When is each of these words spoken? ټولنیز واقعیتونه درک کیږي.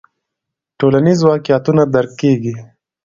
ټولنیز 0.79 1.19
واقعیتونه 1.29 1.83
درک 1.93 2.11
کیږي. 2.21 2.55